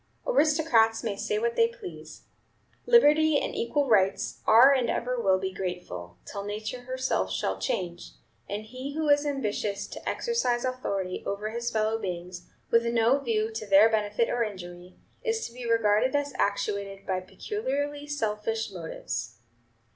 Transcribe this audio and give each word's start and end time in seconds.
"Aristocrats 0.25 1.03
may 1.03 1.15
say 1.15 1.37
what 1.37 1.55
they 1.55 1.67
please, 1.67 2.23
liberty 2.87 3.37
and 3.39 3.53
equal 3.53 3.87
rights 3.87 4.41
are 4.47 4.73
and 4.73 4.89
ever 4.89 5.21
will 5.21 5.37
be 5.37 5.53
grateful, 5.53 6.17
till 6.25 6.43
nature 6.43 6.85
herself 6.85 7.31
shall 7.31 7.59
change; 7.59 8.13
and 8.49 8.63
he 8.65 8.95
who 8.95 9.09
is 9.09 9.27
ambitious 9.27 9.85
to 9.85 10.09
exercise 10.09 10.65
authority 10.65 11.21
over 11.27 11.51
his 11.51 11.69
fellow 11.69 11.99
beings, 11.99 12.49
with 12.71 12.87
no 12.87 13.19
view 13.19 13.51
to 13.51 13.67
their 13.67 13.89
benefit 13.91 14.27
or 14.27 14.41
injury, 14.43 14.95
is 15.23 15.45
to 15.45 15.53
be 15.53 15.69
regarded 15.69 16.15
as 16.15 16.33
actuated 16.39 17.05
by 17.05 17.19
peculiarly 17.19 18.07
selfish 18.07 18.71
motives. 18.71 19.37